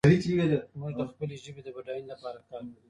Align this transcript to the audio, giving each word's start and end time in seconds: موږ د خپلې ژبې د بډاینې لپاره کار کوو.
موږ 0.79 0.93
د 0.99 1.01
خپلې 1.11 1.35
ژبې 1.43 1.61
د 1.63 1.69
بډاینې 1.75 2.07
لپاره 2.13 2.37
کار 2.49 2.63
کوو. 2.73 2.77